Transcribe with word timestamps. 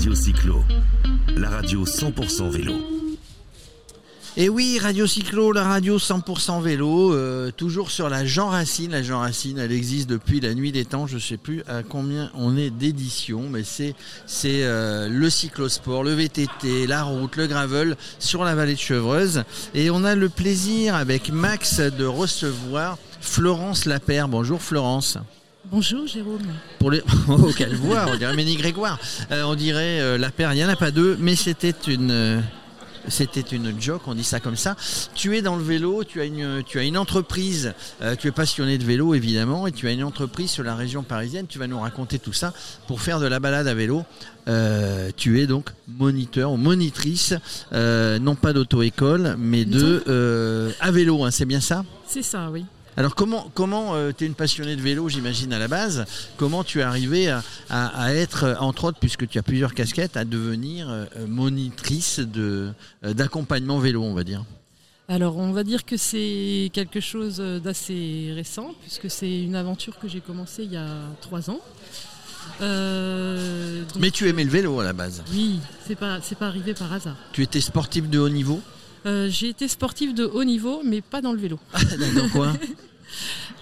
Radio 0.00 0.14
Cyclo, 0.14 0.64
la 1.36 1.50
radio 1.50 1.84
100% 1.84 2.48
vélo. 2.48 2.72
Et 4.38 4.48
oui, 4.48 4.78
Radio 4.78 5.06
Cyclo, 5.06 5.52
la 5.52 5.64
radio 5.64 5.98
100% 5.98 6.62
vélo, 6.62 7.12
euh, 7.12 7.50
toujours 7.50 7.90
sur 7.90 8.08
la 8.08 8.24
Jean 8.24 8.48
Racine. 8.48 8.92
La 8.92 9.02
Jean 9.02 9.18
Racine, 9.18 9.58
elle 9.58 9.72
existe 9.72 10.08
depuis 10.08 10.40
la 10.40 10.54
nuit 10.54 10.72
des 10.72 10.86
temps. 10.86 11.06
Je 11.06 11.16
ne 11.16 11.20
sais 11.20 11.36
plus 11.36 11.62
à 11.68 11.82
combien 11.82 12.30
on 12.34 12.56
est 12.56 12.70
d'édition, 12.70 13.50
mais 13.50 13.62
c'est 13.62 13.94
c'est 14.24 14.64
euh, 14.64 15.10
le 15.10 15.28
cyclosport, 15.28 16.02
le 16.02 16.14
VTT, 16.14 16.86
la 16.86 17.02
route, 17.02 17.36
le 17.36 17.46
gravel 17.46 17.94
sur 18.18 18.42
la 18.42 18.54
vallée 18.54 18.76
de 18.76 18.78
Chevreuse. 18.78 19.44
Et 19.74 19.90
on 19.90 20.04
a 20.04 20.14
le 20.14 20.30
plaisir 20.30 20.94
avec 20.94 21.30
Max 21.30 21.78
de 21.78 22.06
recevoir 22.06 22.96
Florence 23.20 23.84
Lapère. 23.84 24.28
Bonjour 24.28 24.62
Florence. 24.62 25.18
Bonjour 25.66 26.06
Jérôme. 26.06 26.40
Pour 26.78 26.90
les... 26.90 27.02
Oh, 27.28 27.50
quelle 27.56 27.74
voix, 27.74 28.06
on 28.12 28.16
dirait 28.16 28.34
Ménie 28.34 28.56
Grégoire. 28.56 28.98
Euh, 29.30 29.42
on 29.44 29.54
dirait 29.54 30.00
euh, 30.00 30.18
Lapère, 30.18 30.52
il 30.52 30.56
n'y 30.56 30.64
en 30.64 30.68
a 30.68 30.76
pas 30.76 30.90
deux, 30.90 31.16
mais 31.20 31.36
c'était 31.36 31.74
une... 31.86 32.10
euh, 32.10 32.40
C'était 33.08 33.40
une 33.42 33.80
joke, 33.80 34.02
on 34.06 34.14
dit 34.14 34.24
ça 34.24 34.40
comme 34.40 34.56
ça. 34.56 34.74
Tu 35.14 35.36
es 35.36 35.42
dans 35.42 35.56
le 35.56 35.62
vélo, 35.62 36.02
tu 36.02 36.20
as 36.20 36.24
une, 36.24 36.62
tu 36.66 36.78
as 36.78 36.82
une 36.82 36.96
entreprise, 36.98 37.72
tu 38.18 38.28
es 38.28 38.30
passionné 38.30 38.78
de 38.78 38.84
vélo 38.84 39.14
évidemment, 39.14 39.66
et 39.66 39.72
tu 39.72 39.86
as 39.86 39.92
une 39.92 40.02
entreprise 40.04 40.50
sur 40.50 40.64
la 40.64 40.74
région 40.74 41.02
parisienne. 41.02 41.46
Tu 41.48 41.58
vas 41.58 41.66
nous 41.66 41.80
raconter 41.80 42.18
tout 42.18 42.32
ça 42.34 42.52
pour 42.86 43.00
faire 43.00 43.18
de 43.20 43.26
la 43.26 43.38
balade 43.40 43.68
à 43.68 43.74
vélo. 43.74 44.04
Tu 45.16 45.40
es 45.40 45.46
donc 45.46 45.70
moniteur 45.88 46.52
ou 46.52 46.56
monitrice, 46.56 47.34
non 47.72 48.34
pas 48.34 48.52
d'auto-école, 48.52 49.36
mais 49.38 49.64
de 49.64 50.70
à 50.80 50.90
vélo, 50.90 51.24
hein, 51.24 51.30
c'est 51.30 51.46
bien 51.46 51.60
ça? 51.60 51.84
C'est 52.06 52.22
ça, 52.22 52.50
oui. 52.50 52.64
Alors 53.00 53.14
comment, 53.14 53.50
comment 53.54 53.94
tu 54.12 54.24
es 54.24 54.26
une 54.26 54.34
passionnée 54.34 54.76
de 54.76 54.82
vélo, 54.82 55.08
j'imagine, 55.08 55.52
à 55.54 55.58
la 55.58 55.68
base, 55.68 56.04
comment 56.36 56.62
tu 56.64 56.80
es 56.80 56.82
arrivé 56.82 57.30
à, 57.30 57.42
à- 57.70 57.86
à 58.04 58.12
être, 58.12 58.44
euh, 58.44 58.54
entre 58.60 58.84
autres, 58.84 58.98
puisque 59.00 59.26
tu 59.26 59.38
as 59.38 59.42
plusieurs 59.42 59.72
casquettes, 59.72 60.18
à 60.18 60.26
devenir 60.26 60.88
euh, 60.90 61.06
monitrice 61.26 62.20
de, 62.20 62.72
euh, 63.04 63.14
d'accompagnement 63.14 63.78
vélo, 63.78 64.02
on 64.02 64.12
va 64.12 64.22
dire? 64.22 64.44
Alors 65.08 65.38
on 65.38 65.50
va 65.52 65.64
dire 65.64 65.84
que 65.86 65.96
c'est 65.96 66.70
quelque 66.74 67.00
chose 67.00 67.38
d'assez 67.64 68.32
récent, 68.34 68.74
puisque 68.82 69.10
c'est 69.10 69.42
une 69.42 69.56
aventure 69.56 69.98
que 69.98 70.06
j'ai 70.06 70.20
commencée 70.20 70.64
il 70.64 70.72
y 70.72 70.76
a 70.76 70.86
trois 71.22 71.48
ans. 71.50 71.58
Euh, 72.60 73.80
donc, 73.84 73.96
Mais 73.98 74.10
tu 74.10 74.28
aimais 74.28 74.44
le 74.44 74.50
vélo 74.50 74.78
à 74.78 74.84
la 74.84 74.92
base. 74.92 75.22
Oui, 75.32 75.58
c'est 75.86 75.96
pas, 75.96 76.20
c'est 76.22 76.36
pas 76.38 76.46
arrivé 76.48 76.74
par 76.74 76.92
hasard. 76.92 77.16
Tu 77.32 77.42
étais 77.42 77.60
sportif 77.60 78.08
de 78.08 78.18
haut 78.18 78.28
niveau? 78.28 78.60
Euh, 79.06 79.28
j'ai 79.30 79.48
été 79.48 79.66
sportive 79.66 80.14
de 80.14 80.24
haut 80.26 80.44
niveau, 80.44 80.82
mais 80.84 81.00
pas 81.00 81.22
dans 81.22 81.32
le 81.32 81.38
vélo. 81.38 81.58
Dans 82.14 82.28
quoi? 82.28 82.52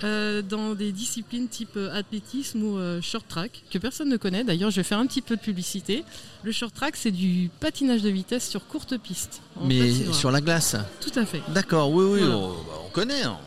Euh, 0.05 0.43
dans 0.43 0.75
des 0.75 0.93
disciplines 0.93 1.49
type 1.49 1.77
euh, 1.77 1.93
athlétisme 1.93 2.63
ou 2.63 2.79
euh, 2.79 3.01
short 3.03 3.27
track, 3.27 3.65
que 3.71 3.79
personne 3.79 4.09
ne 4.09 4.17
connaît. 4.17 4.45
D'ailleurs, 4.45 4.71
je 4.71 4.77
vais 4.77 4.85
faire 4.85 4.99
un 5.01 5.07
petit 5.07 5.23
peu 5.23 5.35
de 5.35 5.41
publicité. 5.41 6.05
Le 6.45 6.53
short 6.53 6.73
track, 6.73 6.95
c'est 6.97 7.11
du 7.11 7.51
patinage 7.59 8.03
de 8.03 8.09
vitesse 8.09 8.49
sur 8.49 8.67
courte 8.69 8.97
piste. 8.99 9.41
Mais 9.65 9.81
patinoire. 9.81 10.15
sur 10.15 10.31
la 10.31 10.41
glace 10.41 10.77
Tout 11.01 11.19
à 11.19 11.25
fait. 11.27 11.43
D'accord, 11.49 11.91
oui, 11.91 12.05
oui, 12.05 12.19
Voilà. 12.21 12.37
on, 12.37 12.49
bah, 12.53 12.83
on 12.87 12.91
connaît. 12.91 13.23
hein. 13.25 13.39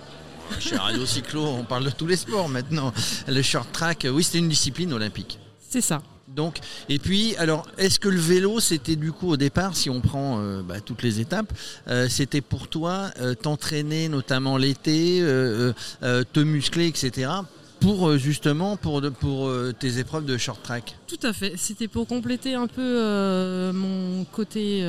Chez 0.59 0.75
Radio 0.75 1.05
Cyclo, 1.05 1.41
on 1.45 1.63
parle 1.63 1.85
de 1.85 1.89
tous 1.91 2.07
les 2.07 2.17
sports 2.17 2.49
maintenant. 2.49 2.91
Le 3.29 3.41
short 3.41 3.71
track, 3.71 4.05
oui, 4.11 4.21
c'était 4.21 4.39
une 4.39 4.49
discipline 4.49 4.91
olympique. 4.91 5.39
C'est 5.69 5.79
ça. 5.79 6.01
Donc, 6.35 6.59
et 6.87 6.99
puis, 6.99 7.35
alors, 7.37 7.67
est-ce 7.77 7.99
que 7.99 8.07
le 8.07 8.19
vélo, 8.19 8.59
c'était 8.59 8.95
du 8.95 9.11
coup 9.11 9.29
au 9.29 9.37
départ, 9.37 9.75
si 9.75 9.89
on 9.89 10.01
prend 10.01 10.39
euh, 10.39 10.61
bah, 10.61 10.79
toutes 10.79 11.03
les 11.03 11.19
étapes, 11.19 11.51
euh, 11.87 12.07
c'était 12.09 12.41
pour 12.41 12.67
toi 12.67 13.11
euh, 13.19 13.35
t'entraîner, 13.35 14.07
notamment 14.07 14.57
l'été, 14.57 15.21
te 15.21 16.39
muscler, 16.39 16.87
etc., 16.87 17.31
pour 17.79 18.15
justement 18.15 18.77
pour, 18.77 19.01
pour 19.19 19.51
tes 19.79 19.97
épreuves 19.97 20.25
de 20.25 20.37
short 20.37 20.61
track? 20.61 20.95
Tout 21.07 21.19
à 21.23 21.33
fait. 21.33 21.53
C'était 21.57 21.87
pour 21.87 22.05
compléter 22.05 22.53
un 22.53 22.67
peu 22.67 23.71
mon 23.73 24.23
côté 24.25 24.85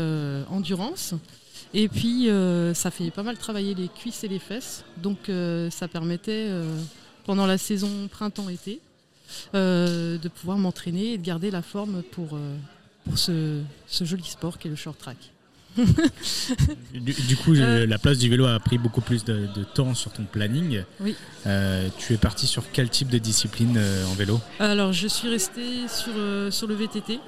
endurance. 0.50 1.14
Et 1.72 1.88
puis, 1.88 2.28
ça 2.74 2.90
fait 2.90 3.10
pas 3.10 3.22
mal 3.22 3.38
travailler 3.38 3.74
les 3.74 3.88
cuisses 3.88 4.24
et 4.24 4.28
les 4.28 4.38
fesses. 4.38 4.84
Donc, 4.98 5.30
ça 5.70 5.88
permettait, 5.88 6.50
pendant 7.24 7.46
la 7.46 7.56
saison 7.56 8.08
printemps-été, 8.10 8.82
de 9.54 10.28
pouvoir 10.28 10.58
m'entraîner 10.58 11.12
et 11.14 11.18
de 11.18 11.22
garder 11.24 11.50
la 11.50 11.62
forme 11.62 12.02
pour, 12.12 12.30
euh, 12.36 12.56
pour 13.04 13.18
ce, 13.18 13.60
ce 13.86 14.04
joli 14.04 14.24
sport 14.24 14.58
qu'est 14.58 14.68
le 14.68 14.76
short 14.76 14.98
track. 14.98 15.16
Du, 16.92 17.12
du 17.12 17.36
coup, 17.36 17.54
Euh. 17.54 17.86
la 17.86 17.98
place 17.98 18.18
du 18.18 18.28
vélo 18.28 18.46
a 18.46 18.58
pris 18.60 18.76
beaucoup 18.78 19.00
plus 19.00 19.24
de, 19.24 19.46
de 19.54 19.64
temps 19.64 19.94
sur 19.94 20.12
ton 20.12 20.24
planning. 20.24 20.82
Oui. 21.00 21.14
Euh, 21.46 21.88
tu 21.98 22.12
es 22.12 22.16
parti 22.18 22.46
sur 22.46 22.64
quel 22.72 22.90
type 22.90 23.08
de 23.08 23.18
discipline 23.18 23.76
euh, 23.78 24.04
en 24.06 24.12
vélo? 24.14 24.40
Alors, 24.60 24.92
je 24.92 25.08
suis 25.08 25.28
restée 25.28 25.88
sur, 25.88 26.12
euh, 26.16 26.50
sur 26.50 26.66
le 26.66 26.74
VTT. 26.74 27.18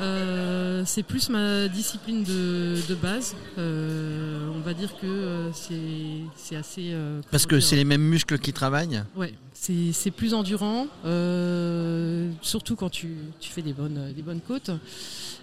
Euh, 0.00 0.82
c'est 0.86 1.02
plus 1.02 1.28
ma 1.28 1.68
discipline 1.68 2.24
de, 2.24 2.76
de 2.88 2.94
base. 2.94 3.34
Euh, 3.58 4.48
on 4.54 4.60
va 4.60 4.72
dire 4.74 4.90
que 5.00 5.06
euh, 5.06 5.50
c'est 5.52 6.56
assez. 6.56 6.90
euh, 6.92 7.20
Parce 7.30 7.46
que 7.46 7.60
c'est 7.60 7.76
les 7.76 7.84
mêmes 7.84 8.02
muscles 8.02 8.38
qui 8.38 8.52
travaillent 8.52 9.02
Ouais, 9.16 9.34
c'est 9.52 9.92
c'est 9.92 10.10
plus 10.10 10.32
endurant, 10.34 10.86
euh, 11.04 12.30
surtout 12.40 12.76
quand 12.76 12.88
tu, 12.90 13.08
tu 13.40 13.50
fais 13.50 13.62
des 13.62 13.72
bonnes, 13.74 14.12
des 14.14 14.22
bonnes 14.22 14.40
côtes. 14.40 14.70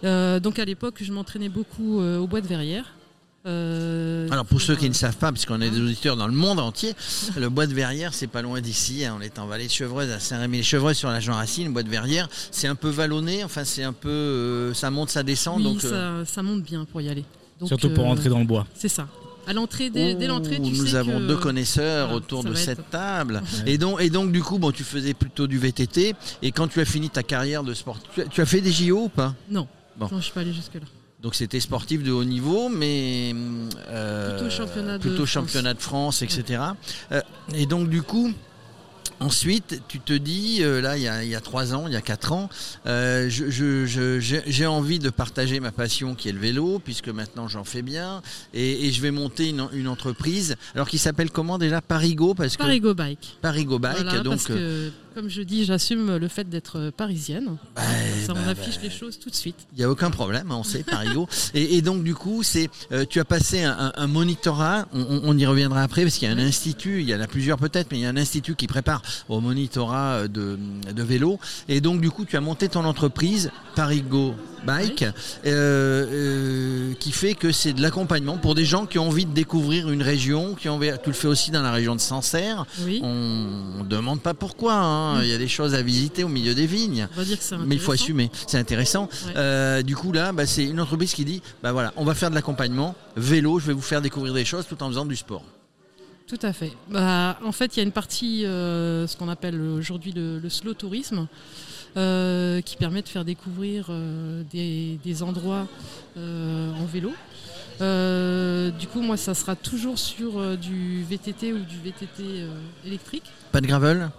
Euh, 0.04 0.40
donc 0.40 0.60
à 0.60 0.66
l'époque, 0.66 0.96
je 1.02 1.12
m'entraînais 1.12 1.50
beaucoup 1.50 2.00
euh, 2.00 2.18
au 2.18 2.28
bois 2.28 2.42
de 2.42 2.48
Verrières. 2.48 2.94
Euh, 3.48 4.28
Alors 4.32 4.46
pour 4.46 4.62
ceux 4.62 4.76
qui 4.76 4.86
euh, 4.86 4.90
ne 4.90 4.94
savent 4.94 5.16
pas, 5.16 5.32
puisqu'on 5.32 5.62
a 5.62 5.68
des 5.70 5.80
auditeurs 5.80 6.18
dans 6.18 6.28
le 6.28 6.34
monde 6.34 6.60
entier, 6.60 6.94
le 7.38 7.50
bois 7.50 7.66
de 7.68 7.74
Verrières, 7.74 8.14
c'est 8.14 8.28
pas 8.28 8.42
loin 8.42 8.62
d'ici. 8.62 9.06
hein. 9.06 9.16
On 9.18 9.22
est 9.22 9.40
en 9.40 9.48
vallée 9.48 9.68
de 9.68 9.72
Chevreuse, 9.72 10.10
à 10.12 10.20
Saint-Rémy-les-Chevreuses 10.20 10.98
sur 10.98 11.10
la 11.10 11.20
Jean 11.20 11.34
Racine. 11.36 11.66
Le 11.68 11.72
bois 11.74 11.84
de 11.84 11.90
Verrières, 11.90 12.28
c'est 12.52 12.68
un 12.68 12.76
peu 12.76 12.90
vallonné. 12.90 13.44
Enfin, 13.44 13.64
c'est 13.64 13.84
un 13.84 13.94
peu, 13.94 14.10
euh, 14.10 14.74
ça 14.74 14.92
monte, 14.92 15.10
ça 15.10 15.24
descend. 15.24 15.58
oui, 15.58 15.64
donc, 15.64 15.82
ça, 15.82 15.88
euh, 15.88 16.26
ça 16.26 16.44
monte 16.44 16.64
bien 16.64 16.86
pour 16.86 17.02
y 17.02 17.10
aller. 17.10 17.24
Donc, 17.60 17.70
Surtout 17.70 17.90
pour 17.90 18.04
euh, 18.04 18.08
rentrer 18.10 18.30
dans 18.30 18.40
le 18.40 18.46
bois. 18.46 18.68
C'est 18.76 18.90
ça. 18.90 19.08
À 19.48 19.54
l'entrée, 19.54 19.90
dès, 19.90 20.14
dès 20.14 20.28
l'entrée, 20.28 20.56
tu 20.56 20.72
nous 20.72 20.86
sais 20.88 20.96
avons 20.96 21.20
que- 21.20 21.28
deux 21.28 21.38
connaisseurs 21.38 22.08
voilà, 22.08 22.18
autour 22.18 22.44
de 22.44 22.54
cette 22.54 22.80
être- 22.80 22.90
table. 22.90 23.42
Ouais. 23.66 23.72
Et 23.72 23.78
donc, 23.78 24.02
et 24.02 24.10
donc, 24.10 24.32
du 24.34 24.44
coup, 24.44 24.58
bon, 24.60 24.72
tu 24.72 24.84
faisais 24.84 25.14
plutôt 25.14 25.48
du 25.48 25.58
VTT. 25.58 26.16
Et 26.42 26.52
quand 26.52 26.68
tu 26.68 26.82
as 26.82 26.86
fini 26.86 27.10
ta 27.10 27.24
carrière 27.24 27.64
de 27.64 27.74
sport, 27.74 27.98
tu 28.14 28.22
as, 28.22 28.26
tu 28.26 28.42
as 28.42 28.46
fait 28.46 28.60
des 28.60 28.74
JO 28.74 29.04
ou 29.06 29.10
pas? 29.10 29.34
Non, 29.50 29.66
Bon. 29.98 30.10
non, 30.12 30.18
je 30.18 30.24
suis 30.26 30.34
pas 30.34 30.42
allée 30.42 30.52
jusque-là. 30.54 30.82
Donc 31.22 31.34
c'était 31.34 31.60
sportif 31.60 32.04
de 32.04 32.12
haut 32.12 32.24
niveau, 32.24 32.70
mais 32.70 33.34
euh, 33.90 34.38
Plutôt 34.38 34.50
championnat 34.52 34.98
de 34.98 35.02
plutôt 35.02 35.26
championnat 35.26 35.74
de 35.74 35.82
France, 35.82 36.22
etc. 36.22 36.62
Euh, 37.12 37.22
et 37.56 37.66
donc 37.66 37.90
du 37.90 38.04
coup, 38.04 38.32
ensuite, 39.20 39.82
tu 39.88 40.00
te 40.00 40.14
dis, 40.14 40.60
euh, 40.62 40.80
là, 40.80 40.96
il 40.96 41.02
y, 41.02 41.08
a, 41.08 41.24
il 41.24 41.30
y 41.32 41.34
a 41.36 41.42
trois 41.42 41.74
ans, 41.74 41.88
il 41.88 41.94
y 41.94 41.96
a 41.96 42.02
quatre 42.02 42.34
ans, 42.34 42.50
euh, 42.86 43.28
je- 43.32 43.50
je- 43.50 43.86
je- 43.88 44.20
j'ai 44.46 44.66
envie 44.68 45.00
de 45.00 45.10
partager 45.10 45.60
ma 45.60 45.72
passion 45.72 46.14
qui 46.14 46.30
est 46.30 46.34
le 46.34 46.40
vélo, 46.40 46.80
puisque 46.84 47.10
maintenant 47.10 47.48
j'en 47.48 47.64
fais 47.64 47.82
bien, 47.82 48.22
et, 48.54 48.86
et 48.86 48.92
je 48.92 49.02
vais 49.02 49.10
monter 49.12 49.50
une, 49.50 49.68
une 49.74 49.88
entreprise, 49.88 50.56
alors 50.76 50.88
qui 50.88 51.00
s'appelle 51.00 51.32
comment 51.32 51.58
déjà? 51.58 51.82
Parigo, 51.82 52.36
parce 52.36 52.56
que 52.58 52.62
Parigo 52.62 52.94
Bike. 52.94 53.38
Parigo 53.42 53.80
Bike, 53.80 54.04
Voilà, 54.04 54.20
donc 54.20 54.34
parce 54.34 54.46
que, 54.46 54.92
comme 55.18 55.30
je 55.30 55.42
dis, 55.42 55.66
j'assume 55.66 56.18
le 56.18 56.28
fait 56.28 56.48
d'être 56.48 56.92
parisienne. 56.96 57.58
bah, 57.76 57.82
Ça, 58.24 58.36
bah, 58.36 58.40
on 58.46 58.48
affiche 58.48 58.76
bah, 58.76 58.82
les 58.84 58.92
choses 58.92 59.18
tout 59.18 59.32
de 59.32 59.36
suite. 59.36 59.56
Il 59.74 59.80
n'y 59.80 59.84
a 59.84 59.90
aucun 59.90 60.12
problème, 60.12 60.52
on 60.52 60.62
sait, 60.62 60.84
Parigo. 60.84 61.28
et, 61.56 61.78
et 61.78 61.82
donc, 61.82 62.04
du 62.04 62.14
coup, 62.14 62.44
c'est, 62.44 62.70
euh, 62.92 63.04
tu 63.10 63.20
as 63.20 63.26
passé 63.26 63.64
un, 63.64 64.06
monitorat, 64.06 64.86
on, 64.94 65.36
y 65.36 65.46
reviendra 65.48 65.82
après, 65.82 66.04
parce 66.04 66.18
qu'il 66.18 66.30
y 66.30 66.32
a 66.32 66.36
un 66.36 66.38
institut, 66.38 67.02
il 67.02 67.10
y 67.10 67.16
en 67.16 67.20
a 67.20 67.26
plusieurs 67.26 67.58
peut-être, 67.58 67.88
mais 67.90 67.98
il 67.98 68.02
y 68.02 68.06
a 68.06 68.10
un 68.10 68.18
institut 68.18 68.54
qui 68.54 68.68
prépare 68.68 69.02
au 69.28 69.42
monitorat 69.42 70.28
de, 70.28 70.60
de 70.96 71.04
vélo. 71.04 71.40
Et 71.68 71.82
donc, 71.82 72.00
du 72.00 72.12
coup, 72.12 72.24
tu 72.24 72.38
as 72.38 72.42
monté 72.42 72.70
ton 72.70 72.86
entreprise, 72.86 73.50
Parigo 73.76 74.36
Bike, 74.66 75.04
euh, 75.04 76.06
euh, 76.12 76.94
qui 77.00 77.12
fait 77.12 77.36
que 77.36 77.52
c'est 77.52 77.74
de 77.74 77.82
l'accompagnement 77.82 78.38
pour 78.38 78.56
des 78.56 78.66
gens 78.66 78.86
qui 78.86 79.00
ont 79.00 79.08
envie 79.08 79.26
de 79.26 79.34
découvrir 79.34 79.90
une 79.90 80.02
région, 80.02 80.56
qui 80.56 80.68
ont 80.68 80.76
envie, 80.76 80.92
tu 81.04 81.10
le 81.10 81.16
fais 81.16 81.28
aussi 81.28 81.52
dans 81.52 81.62
la 81.62 81.72
région 81.72 81.96
de 81.96 82.02
Sancerre. 82.02 82.66
Oui, 82.84 83.00
On 83.04 83.84
ne 83.84 83.88
demande 83.88 84.22
pas 84.22 84.34
pourquoi, 84.34 84.74
hein. 84.74 85.07
Il 85.22 85.30
y 85.30 85.34
a 85.34 85.38
des 85.38 85.48
choses 85.48 85.74
à 85.74 85.82
visiter 85.82 86.24
au 86.24 86.28
milieu 86.28 86.54
des 86.54 86.66
vignes. 86.66 87.08
on 87.14 87.18
va 87.18 87.24
dire 87.26 87.38
que 87.40 87.56
Mais 87.66 87.76
il 87.76 87.82
faut 87.82 87.92
assumer, 87.92 88.30
c'est 88.48 88.58
intéressant. 88.58 89.10
Ouais. 89.28 89.34
Euh, 89.36 89.82
du 89.82 89.96
coup 89.96 90.12
là, 90.12 90.32
bah, 90.32 90.46
c'est 90.46 90.64
une 90.64 90.80
entreprise 90.80 91.14
qui 91.14 91.26
dit, 91.26 91.42
bah 91.64 91.72
voilà, 91.72 91.94
on 91.96 92.06
va 92.06 92.14
faire 92.16 92.30
de 92.30 92.36
l'accompagnement 92.36 92.96
vélo, 93.16 93.60
je 93.60 93.68
vais 93.68 93.74
vous 93.74 93.82
faire 93.82 94.02
découvrir 94.02 94.34
des 94.34 94.46
choses 94.46 94.66
tout 94.68 94.82
en 94.84 94.88
faisant 94.88 95.06
du 95.06 95.16
sport. 95.16 95.44
Tout 96.28 96.40
à 96.42 96.52
fait. 96.52 96.74
Bah, 96.90 97.40
en 97.44 97.52
fait, 97.54 97.76
il 97.76 97.78
y 97.78 97.80
a 97.80 97.84
une 97.84 97.94
partie, 97.94 98.46
euh, 98.46 99.08
ce 99.08 99.16
qu'on 99.16 99.30
appelle 99.30 99.62
aujourd'hui 99.62 100.12
le, 100.12 100.40
le 100.40 100.50
slow 100.50 100.74
tourisme, 100.74 101.28
euh, 101.96 102.60
qui 102.62 102.76
permet 102.76 103.02
de 103.02 103.08
faire 103.08 103.24
découvrir 103.24 103.90
des, 104.52 105.00
des 105.04 105.24
endroits 105.24 105.68
en 106.18 106.86
vélo. 106.92 107.14
Euh, 107.82 108.72
du 108.72 108.88
coup, 108.88 109.02
moi, 109.02 109.18
ça 109.18 109.34
sera 109.34 109.56
toujours 109.56 110.00
sur 110.00 110.40
euh, 110.40 110.56
du 110.56 111.04
VTT 111.04 111.54
ou 111.54 111.60
du 111.60 111.78
VTT 111.78 112.24
euh, 112.24 112.50
électrique. 112.86 113.26
Pas 113.52 113.62
de 113.62 113.68
gravel? 113.68 114.10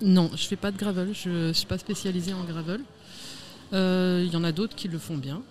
Non, 0.00 0.30
je 0.34 0.46
fais 0.46 0.56
pas 0.56 0.70
de 0.70 0.76
gravel. 0.76 1.12
Je 1.14 1.52
suis 1.52 1.66
pas 1.66 1.78
spécialisée 1.78 2.32
en 2.32 2.44
gravel. 2.44 2.80
Euh, 3.72 4.22
Il 4.26 4.32
y 4.32 4.36
en 4.36 4.44
a 4.44 4.52
d'autres 4.52 4.74
qui 4.74 4.88
le 4.88 4.98
font 4.98 5.16
bien. 5.16 5.42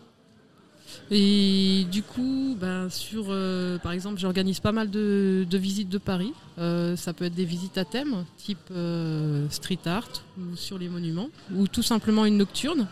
Et 1.11 1.85
du 1.91 2.03
coup, 2.03 2.55
ben, 2.59 2.87
euh, 3.13 3.77
par 3.79 3.91
exemple, 3.91 4.19
j'organise 4.19 4.59
pas 4.59 4.71
mal 4.71 4.89
de, 4.89 5.45
visites 5.51 5.89
de 5.89 5.97
Paris. 5.97 6.33
Euh, 6.59 6.95
ça 6.95 7.13
peut 7.13 7.25
être 7.25 7.35
des 7.35 7.45
visites 7.45 7.77
à 7.77 7.85
thème, 7.85 8.25
type 8.37 8.69
euh, 8.71 9.47
street 9.49 9.79
art 9.85 10.09
ou 10.37 10.55
sur 10.55 10.77
les 10.77 10.89
monuments, 10.89 11.29
ou 11.53 11.67
tout 11.67 11.83
simplement 11.83 12.25
une 12.25 12.37
nocturne. 12.37 12.87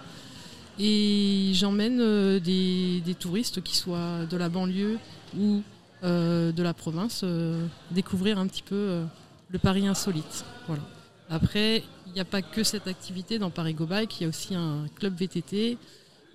Et 0.80 1.52
j'emmène 1.54 2.00
euh, 2.02 2.40
des, 2.40 3.16
touristes 3.20 3.62
qui 3.62 3.76
soient 3.76 4.26
de 4.26 4.38
la 4.38 4.50
banlieue 4.50 4.98
ou 5.38 5.62
euh, 6.04 6.52
de 6.52 6.64
la 6.64 6.74
province 6.74 7.22
euh, 7.24 7.64
découvrir 7.92 8.40
un 8.40 8.48
petit 8.48 8.64
peu 8.64 8.76
euh, 8.76 9.06
le 9.50 9.60
Paris 9.60 9.88
insolite. 9.88 10.44
Voilà. 10.68 10.82
Après, 11.32 11.82
il 12.08 12.14
n'y 12.14 12.20
a 12.20 12.26
pas 12.26 12.42
que 12.42 12.62
cette 12.64 12.88
activité 12.88 13.40
dans 13.40 13.50
Paris 13.50 13.74
Go 13.74 13.86
Bike, 13.86 14.20
il 14.20 14.24
y 14.24 14.26
a 14.26 14.30
aussi 14.30 14.54
un 14.54 14.86
club 15.00 15.16
VTT 15.18 15.78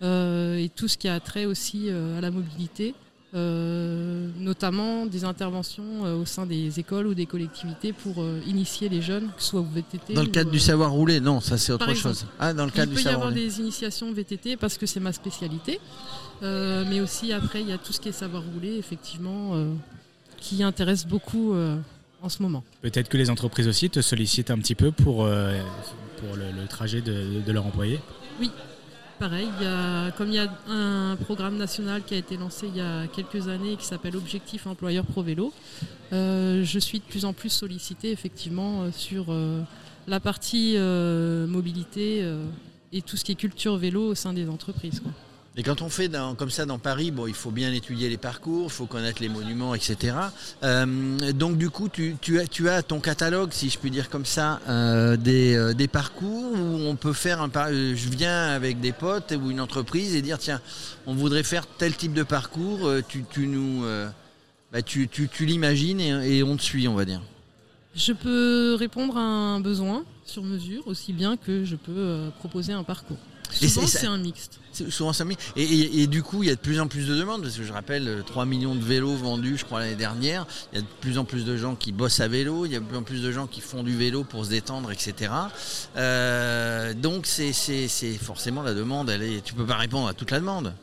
euh, 0.03 0.57
et 0.57 0.71
tout 0.71 0.89
ce 0.89 0.97
qui 0.97 1.07
a 1.07 1.21
trait 1.21 1.45
aussi 1.45 1.89
euh, 1.91 2.17
à 2.17 2.23
la 2.23 2.31
mobilité, 2.31 2.95
euh, 3.35 4.31
notamment 4.39 5.05
des 5.05 5.25
interventions 5.25 6.03
au 6.19 6.25
sein 6.25 6.47
des 6.47 6.81
écoles 6.81 7.07
ou 7.09 7.15
des 7.15 7.27
collectivités 7.27 7.93
pour 7.93 8.23
euh, 8.23 8.41
initier 8.47 8.89
les 8.89 9.03
jeunes, 9.03 9.27
que 9.37 9.43
ce 9.43 9.49
soit 9.51 9.61
au 9.61 9.65
VTT. 9.65 10.15
Dans 10.15 10.23
le 10.23 10.29
ou, 10.29 10.33
cadre 10.33 10.51
du 10.51 10.59
savoir 10.59 10.91
rouler, 10.93 11.21
non, 11.21 11.41
ça 11.41 11.59
c'est 11.59 11.73
autre 11.73 11.93
chose. 11.93 12.25
Ah, 12.39 12.55
dans 12.55 12.65
le 12.65 12.71
il 12.71 12.75
cadre 12.75 12.93
peut 12.93 12.99
du 12.99 13.05
y 13.05 13.09
avoir 13.09 13.29
rouler. 13.29 13.45
des 13.45 13.61
initiations 13.61 14.11
VTT 14.13 14.57
parce 14.57 14.79
que 14.79 14.87
c'est 14.87 15.01
ma 15.01 15.13
spécialité, 15.13 15.79
mais 16.41 17.01
aussi 17.03 17.35
après 17.35 17.61
il 17.61 17.69
y 17.69 17.73
a 17.73 17.79
tout 17.79 17.93
ce 17.93 18.01
qui 18.01 18.09
est 18.09 18.13
savoir 18.13 18.43
rouler, 18.55 18.77
effectivement, 18.79 19.53
qui 20.39 20.63
intéresse 20.63 21.07
beaucoup 21.07 21.55
en 22.27 22.29
ce 22.29 22.43
moment. 22.43 22.63
Peut-être 22.83 23.09
que 23.09 23.17
les 23.17 23.31
entreprises 23.31 23.69
aussi 23.69 23.89
te 23.89 24.01
sollicitent 24.01 24.51
un 24.51 24.59
petit 24.59 24.75
peu 24.75 24.91
pour, 24.93 25.25
euh, 25.25 25.59
pour 26.19 26.37
le, 26.37 26.51
le 26.53 26.67
trajet 26.69 27.01
de, 27.01 27.41
de 27.47 27.53
leurs 27.53 27.67
employés. 27.67 28.01
Pareil, 29.19 29.49
il 29.59 29.65
y 29.65 29.67
a, 29.67 30.11
comme 30.11 30.29
il 30.29 30.35
y 30.35 30.39
a 30.39 30.51
un 30.69 31.17
programme 31.17 31.57
national 31.57 32.03
qui 32.03 32.13
a 32.13 32.19
été 32.19 32.37
lancé 32.37 32.67
il 32.69 32.77
y 32.77 32.83
a 32.83 33.07
quelques 33.07 33.49
années 33.49 33.73
et 33.73 33.77
qui 33.77 33.87
s'appelle 33.87 34.15
Objectif 34.15 34.67
Employeur 34.67 35.07
Pro 35.07 35.23
Vélo, 35.23 35.55
euh, 36.13 36.63
je 36.63 36.79
suis 36.79 36.99
de 36.99 37.05
plus 37.05 37.25
en 37.25 37.33
plus 37.33 37.49
sollicité 37.49 38.11
effectivement 38.13 38.83
euh, 38.83 38.91
sur 38.93 39.27
euh, 39.31 39.63
la 40.07 40.21
partie 40.21 40.77
mobilité 41.49 42.23
et 42.93 43.01
tout 43.03 43.17
ce 43.17 43.25
qui 43.25 43.33
est 43.33 43.37
culture 43.37 43.77
vélo 43.79 44.09
au 44.09 44.15
sein 44.15 44.35
des 44.35 44.49
entreprises. 44.51 45.01
quoi. 45.01 45.13
Et 45.59 45.63
quand 45.63 45.81
on 45.81 45.89
fait 45.89 46.11
comme 46.37 46.51
ça 46.51 46.67
dans 46.67 46.79
Paris, 46.79 47.11
bon, 47.11 47.27
il 47.27 47.33
faut 47.33 47.51
bien 47.51 47.73
étudier 47.73 48.11
les 48.11 48.19
parcours, 48.19 48.65
il 48.67 48.71
faut 48.71 48.85
connaître 48.85 49.23
les 49.23 49.31
monuments, 49.31 49.75
etc. 49.75 50.15
Euh, 50.63 51.33
donc 51.33 51.57
du 51.57 51.71
coup, 51.71 51.89
tu, 51.89 52.15
as, 52.39 52.47
tu 52.47 52.69
as 52.69 52.83
ton 52.83 53.01
catalogue, 53.01 53.53
si 53.53 53.71
je 53.71 53.79
puis 53.79 53.91
dire 53.91 54.11
comme 54.11 54.27
ça, 54.27 54.61
euh, 54.69 55.17
des, 55.17 55.57
euh, 55.57 55.73
des 55.73 55.89
parcours 55.89 56.53
où 56.53 56.87
on 56.87 56.95
peut 56.95 57.15
faire 57.15 57.41
un 57.41 57.51
Je 57.73 58.09
viens 58.11 58.49
avec 58.49 58.81
des 58.81 58.93
potes 58.93 59.33
ou 59.33 59.51
une 59.51 59.61
entreprise 59.61 60.15
et 60.15 60.21
dire 60.21 60.39
tiens, 60.39 60.61
on 61.07 61.15
voudrait 61.15 61.43
faire 61.43 61.67
tel 61.67 61.97
type 61.97 62.13
de 62.13 62.23
parcours. 62.23 62.91
Tu, 63.09 63.47
nous, 63.47 63.83
bah, 64.73 64.83
tu, 64.83 65.09
l'imagines 65.41 66.01
et, 66.01 66.43
on 66.43 66.59
te 66.59 66.63
suit, 66.63 66.87
on 66.87 66.95
va 66.95 67.07
dire. 67.07 67.23
Je 67.95 68.13
peux 68.13 68.75
répondre 68.79 69.17
à 69.17 69.23
un 69.23 69.61
besoin 69.61 70.05
sur 70.27 70.43
mesure 70.43 70.87
aussi 70.87 71.15
bien 71.15 71.39
que 71.39 71.65
je 71.65 71.77
peux 71.77 72.29
proposer 72.41 72.75
un 72.75 72.85
parcours. 72.85 73.17
Et 73.63 73.69
Souvent 73.69 73.87
c'est- 73.87 73.99
c'est 73.99 74.07
un 74.07 74.19
mixte. 74.19 74.59
C'est 74.73 74.91
Souvent 74.91 75.15
5000. 75.15 75.39
Et, 75.57 75.63
et, 75.63 76.03
et 76.03 76.07
du 76.07 76.23
coup, 76.23 76.43
il 76.43 76.49
y 76.49 76.53
a 76.53 76.55
de 76.55 76.61
plus 76.61 76.81
en 76.81 76.87
plus 76.87 77.07
de 77.09 77.15
demandes, 77.17 77.41
parce 77.43 77.57
que 77.57 77.63
je 77.65 77.73
rappelle, 77.73 78.07
euh, 78.09 78.23
3 78.23 78.45
millions 78.45 78.75
de 78.75 78.85
vélos 78.85 79.15
vendus, 79.17 79.57
je 79.57 79.65
crois, 79.65 79.81
l'année 79.81 79.95
dernière. 79.97 80.47
Il 80.73 80.77
y 80.77 80.79
a 80.79 80.83
de 80.83 80.87
plus 81.01 81.17
en 81.17 81.25
plus 81.25 81.47
de 81.47 81.57
gens 81.57 81.75
qui 81.77 81.93
bossent 81.93 82.21
à 82.21 82.29
vélo, 82.29 82.67
il 82.67 82.73
y 82.73 82.77
a 82.77 82.81
de 82.81 82.85
plus 82.85 82.97
en 82.99 83.03
plus 83.03 83.23
de 83.23 83.33
gens 83.33 83.47
qui 83.47 83.63
font 83.63 83.83
du 83.83 83.97
vélo 83.97 84.23
pour 84.25 84.45
se 84.45 84.51
détendre, 84.51 84.91
etc. 84.93 85.33
Euh, 85.97 86.93
donc, 86.95 87.27
c'est 87.27 87.53
c'est- 87.53 87.89
c'est 87.89 88.13
forcément 88.19 88.63
la 88.63 88.75
demande, 88.75 89.09
elle 89.11 89.23
est, 89.23 89.43
tu 89.43 89.55
peux 89.55 89.65
pas 89.67 89.77
répondre 89.77 90.09
à 90.09 90.13
toute 90.15 90.31
la 90.31 90.41
demande. 90.41 90.75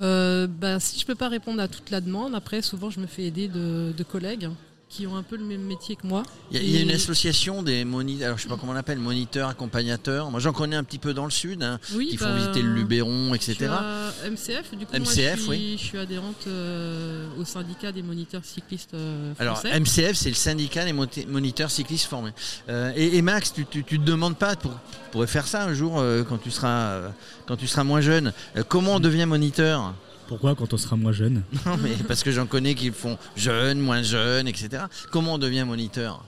Euh, 0.00 0.46
bah, 0.46 0.80
si 0.80 0.98
je 0.98 1.04
peux 1.06 1.14
pas 1.14 1.28
répondre 1.28 1.60
à 1.60 1.68
toute 1.68 1.90
la 1.90 2.00
demande, 2.00 2.34
après 2.34 2.62
souvent 2.62 2.90
je 2.90 2.98
me 2.98 3.06
fais 3.06 3.24
aider 3.24 3.46
de, 3.48 3.92
de 3.96 4.02
collègues 4.04 4.48
qui 4.92 5.06
ont 5.06 5.16
un 5.16 5.22
peu 5.22 5.36
le 5.36 5.44
même 5.44 5.62
métier 5.62 5.96
que 5.96 6.06
moi. 6.06 6.22
Il 6.50 6.58
y 6.58 6.60
a, 6.60 6.62
il 6.62 6.70
y 6.70 6.76
a 6.76 6.80
Et- 6.80 6.82
une 6.82 6.90
association 6.90 7.62
des 7.62 7.82
moniteurs, 7.86 8.26
alors 8.26 8.36
je 8.38 8.42
sais 8.42 8.48
pas 8.50 8.58
comment 8.58 8.72
on 8.72 8.76
appelle, 8.76 8.98
moniteurs, 8.98 9.48
accompagnateurs. 9.48 10.30
Moi, 10.30 10.38
j'en 10.38 10.52
connais 10.52 10.76
un 10.76 10.84
petit 10.84 10.98
peu 10.98 11.14
dans 11.14 11.24
le 11.24 11.30
sud, 11.30 11.62
hein, 11.62 11.80
Oui, 11.94 12.08
qui 12.08 12.18
font 12.18 12.26
bah, 12.26 12.36
visiter 12.36 12.60
le 12.60 12.74
Luberon, 12.74 13.30
je 13.30 13.36
etc. 13.36 13.54
suis 13.56 13.64
à 13.66 14.30
MCF, 14.30 14.70
du 14.76 14.84
coup 14.84 14.92
moi, 14.98 15.04
je, 15.06 15.40
suis, 15.40 15.48
oui. 15.48 15.76
je 15.80 15.82
suis 15.84 15.98
adhérente 15.98 16.44
euh, 16.46 17.26
au 17.40 17.44
syndicat 17.46 17.90
des 17.90 18.02
moniteurs 18.02 18.44
cyclistes 18.44 18.92
euh, 18.92 19.32
Alors, 19.38 19.58
français. 19.60 19.80
MCF, 19.80 20.14
c'est 20.14 20.28
le 20.28 20.34
syndicat 20.34 20.84
des 20.84 20.92
moniteurs 21.26 21.70
cyclistes 21.70 22.06
formés. 22.06 22.32
Euh, 22.68 22.92
et, 22.94 23.16
et 23.16 23.22
Max, 23.22 23.54
tu, 23.54 23.64
tu, 23.64 23.84
tu 23.84 23.98
te 23.98 24.04
demandes 24.04 24.36
pas, 24.36 24.56
pour, 24.56 24.72
tu 24.72 25.10
pourrais 25.10 25.26
faire 25.26 25.46
ça 25.46 25.64
un 25.64 25.72
jour 25.72 25.98
euh, 26.00 26.22
quand 26.22 26.36
tu 26.38 26.50
seras, 26.50 27.00
quand 27.46 27.56
tu 27.56 27.66
seras 27.66 27.84
moins 27.84 28.02
jeune. 28.02 28.34
comment 28.68 28.96
on 28.96 29.00
devient 29.00 29.24
moniteur? 29.26 29.94
Pourquoi 30.32 30.54
quand 30.54 30.72
on 30.72 30.76
sera 30.78 30.96
moins 30.96 31.12
jeune 31.12 31.42
Non, 31.66 31.76
mais 31.76 31.90
parce 32.08 32.22
que 32.22 32.30
j'en 32.32 32.46
connais 32.46 32.74
qui 32.74 32.86
le 32.86 32.92
font 32.92 33.18
jeune, 33.36 33.78
moins 33.80 34.02
jeune, 34.02 34.48
etc. 34.48 34.84
Comment 35.10 35.34
on 35.34 35.38
devient 35.38 35.64
moniteur 35.66 36.24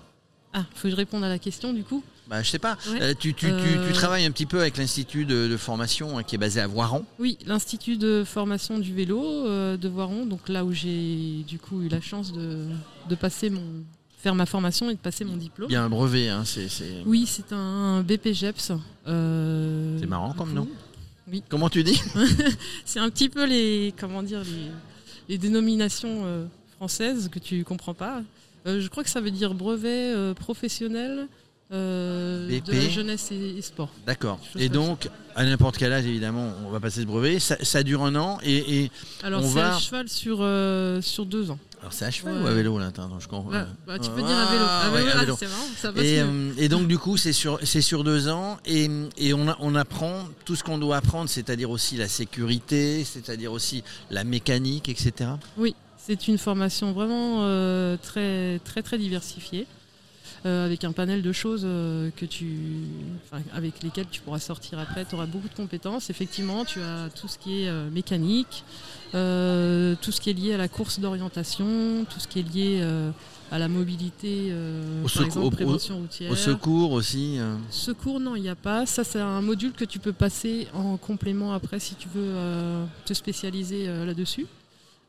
Ah, 0.52 0.64
faut 0.74 0.82
que 0.88 0.90
je 0.90 0.96
réponde 0.96 1.24
à 1.24 1.28
la 1.30 1.38
question 1.38 1.72
du 1.72 1.84
coup. 1.84 2.04
bah, 2.28 2.42
je 2.42 2.50
sais 2.50 2.58
pas. 2.58 2.76
Ouais. 2.90 3.00
Euh, 3.00 3.14
tu, 3.18 3.32
tu, 3.32 3.46
tu, 3.46 3.52
Euh, 3.52 3.86
tu 3.88 3.92
travailles 3.94 4.26
un 4.26 4.30
petit 4.30 4.44
peu 4.44 4.60
avec 4.60 4.76
l'institut 4.76 5.24
de, 5.24 5.48
de 5.48 5.56
formation 5.56 6.18
hein, 6.18 6.22
qui 6.22 6.34
est 6.34 6.38
basé 6.38 6.60
à 6.60 6.66
Voiron. 6.66 7.06
Oui, 7.18 7.38
l'Institut 7.46 7.96
de 7.96 8.24
formation 8.26 8.78
du 8.78 8.92
vélo 8.92 9.22
euh, 9.24 9.78
de 9.78 9.88
Voiron, 9.88 10.26
donc 10.26 10.48
là 10.50 10.64
où 10.66 10.72
j'ai 10.72 11.42
du 11.48 11.58
coup 11.58 11.80
eu 11.82 11.88
la 11.88 12.02
chance 12.02 12.32
de, 12.32 12.66
de 13.08 13.14
passer 13.14 13.48
mon 13.48 13.62
faire 14.18 14.34
ma 14.34 14.46
formation 14.46 14.88
et 14.88 14.94
de 14.94 14.98
passer 14.98 15.22
mon 15.24 15.36
diplôme. 15.36 15.68
Il 15.70 15.74
y 15.74 15.76
a 15.76 15.82
un 15.82 15.90
brevet. 15.90 16.28
Hein, 16.30 16.44
c'est, 16.46 16.68
c'est- 16.68 17.02
Oui, 17.04 17.26
c'est 17.26 17.52
un 17.52 18.02
BPGEPS. 18.02 18.72
euh, 19.06 19.98
C'est 20.00 20.06
marrant 20.06 20.32
comme 20.32 20.54
coup. 20.54 20.68
Nom. 21.26 21.40
Comment 21.48 21.68
tu 21.70 21.82
dis 21.84 22.00
C'est 22.84 22.98
un 23.00 23.10
petit 23.10 23.28
peu 23.28 23.44
les 23.46 23.94
comment 23.98 24.22
dire 24.22 24.42
les, 24.44 24.70
les 25.28 25.38
dénominations 25.38 26.22
euh, 26.24 26.44
françaises 26.76 27.28
que 27.32 27.38
tu 27.38 27.64
comprends 27.64 27.94
pas. 27.94 28.22
Euh, 28.66 28.80
je 28.80 28.88
crois 28.88 29.04
que 29.04 29.10
ça 29.10 29.20
veut 29.20 29.30
dire 29.30 29.54
brevet 29.54 30.12
euh, 30.14 30.34
professionnel 30.34 31.28
de 31.70 32.72
la 32.72 32.88
jeunesse 32.88 33.30
et, 33.32 33.56
et 33.58 33.62
sport. 33.62 33.90
D'accord. 34.06 34.38
Et 34.56 34.68
donc, 34.68 35.08
à 35.34 35.44
n'importe 35.44 35.76
quel 35.76 35.92
âge, 35.92 36.06
évidemment, 36.06 36.52
on 36.64 36.70
va 36.70 36.78
passer 36.78 37.00
ce 37.00 37.06
brevet. 37.06 37.40
Ça, 37.40 37.56
ça 37.64 37.82
dure 37.82 38.04
un 38.04 38.14
an 38.14 38.38
et, 38.44 38.84
et 38.84 38.90
Alors 39.24 39.42
On 39.42 39.48
c'est 39.48 39.54
va- 39.54 39.74
à 39.76 39.78
cheval 39.80 40.08
sur 40.08 40.36
sur 41.02 41.26
deux 41.26 41.50
ans. 41.50 41.58
Alors 41.84 41.92
c'est 41.92 42.06
à 42.06 42.10
cheval 42.10 42.34
Ouais. 42.38 42.42
ou 42.44 42.46
à 42.46 42.52
vélo 42.54 42.78
là 42.78 42.86
Attends, 42.86 43.20
je 43.20 43.28
comprends. 43.28 43.50
Ouais, 43.50 43.62
bah, 43.86 43.98
tu 43.98 44.08
peux 44.10 44.22
Ah, 44.24 44.26
dire 44.26 44.36
à 44.38 44.46
vélo. 44.52 44.64
À 44.64 44.90
ouais, 44.90 44.98
vélo, 45.00 45.10
à 45.10 45.14
ah, 45.16 45.20
vélo. 45.20 45.36
c'est 45.38 45.48
marrant, 45.48 45.64
ça 45.76 45.92
Et, 46.02 46.20
euh, 46.20 46.52
et 46.56 46.68
donc 46.70 46.88
du 46.88 46.96
coup 46.96 47.18
c'est 47.18 47.34
sur 47.34 47.58
c'est 47.62 47.82
sur 47.82 48.04
deux 48.04 48.28
ans 48.30 48.56
et, 48.64 48.88
et 49.18 49.34
on, 49.34 49.48
a- 49.48 49.56
on 49.60 49.74
apprend 49.74 50.24
tout 50.46 50.56
ce 50.56 50.64
qu'on 50.64 50.78
doit 50.78 50.96
apprendre, 50.96 51.28
c'est-à-dire 51.28 51.68
aussi 51.70 51.98
la 51.98 52.08
sécurité, 52.08 53.04
c'est-à-dire 53.04 53.52
aussi 53.52 53.84
la 54.10 54.24
mécanique, 54.24 54.88
etc. 54.88 55.32
Oui, 55.58 55.74
c'est 55.98 56.26
une 56.26 56.38
formation 56.38 56.92
vraiment 56.92 57.40
euh, 57.42 57.98
très 58.02 58.60
très 58.64 58.80
très 58.82 58.96
diversifiée, 58.96 59.66
euh, 60.46 60.66
avec 60.66 60.84
un 60.84 60.92
panel 60.92 61.22
de 61.22 61.32
choses 61.32 61.62
euh, 61.64 62.10
que 62.16 62.26
tu, 62.26 62.56
avec 63.54 63.82
lesquelles 63.82 64.08
tu 64.10 64.20
pourras 64.20 64.38
sortir 64.40 64.78
après. 64.78 65.04
Tu 65.04 65.14
auras 65.14 65.26
beaucoup 65.26 65.48
de 65.48 65.54
compétences. 65.54 66.10
Effectivement, 66.10 66.64
tu 66.64 66.80
as 66.80 67.08
tout 67.10 67.28
ce 67.28 67.38
qui 67.38 67.62
est 67.62 67.68
euh, 67.68 67.88
mécanique, 67.90 68.64
tout 69.12 70.12
ce 70.12 70.20
qui 70.20 70.30
est 70.30 70.34
lié 70.34 70.54
à 70.54 70.56
la 70.58 70.68
course 70.68 71.00
d'orientation, 71.00 72.04
tout 72.10 72.20
ce 72.20 72.26
qui 72.28 72.40
est 72.40 72.54
lié 72.54 72.82
à 73.52 73.58
la 73.58 73.68
mobilité, 73.68 74.52
Au 74.52 75.02
par 75.02 75.10
secours- 75.10 75.26
exemple 75.26 75.46
au- 75.46 75.50
prévention 75.50 75.98
routière. 75.98 76.30
Au 76.32 76.34
secours 76.34 76.92
aussi. 76.92 77.38
Secours, 77.70 78.18
non, 78.20 78.34
il 78.34 78.42
n'y 78.42 78.48
a 78.48 78.56
pas. 78.56 78.86
Ça, 78.86 79.04
c'est 79.04 79.20
un 79.20 79.40
module 79.40 79.72
que 79.72 79.84
tu 79.84 79.98
peux 80.00 80.12
passer 80.12 80.66
en 80.74 80.96
complément 80.96 81.52
après 81.52 81.78
si 81.78 81.94
tu 81.94 82.08
veux 82.12 82.34
te 83.04 83.14
spécialiser 83.14 83.86
là-dessus. 83.86 84.46